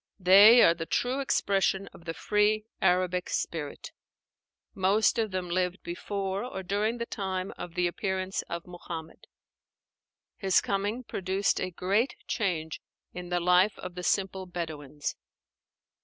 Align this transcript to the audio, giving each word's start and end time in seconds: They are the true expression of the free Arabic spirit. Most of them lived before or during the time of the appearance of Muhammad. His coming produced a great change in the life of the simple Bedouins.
They 0.19 0.63
are 0.63 0.73
the 0.73 0.87
true 0.87 1.19
expression 1.19 1.87
of 1.93 2.05
the 2.05 2.15
free 2.15 2.65
Arabic 2.81 3.29
spirit. 3.29 3.91
Most 4.73 5.19
of 5.19 5.29
them 5.29 5.47
lived 5.47 5.83
before 5.83 6.43
or 6.43 6.63
during 6.63 6.97
the 6.97 7.05
time 7.05 7.53
of 7.55 7.75
the 7.75 7.85
appearance 7.85 8.41
of 8.49 8.65
Muhammad. 8.65 9.27
His 10.37 10.59
coming 10.59 11.03
produced 11.03 11.61
a 11.61 11.69
great 11.69 12.15
change 12.25 12.81
in 13.13 13.29
the 13.29 13.39
life 13.39 13.77
of 13.77 13.93
the 13.93 14.01
simple 14.01 14.47
Bedouins. 14.47 15.15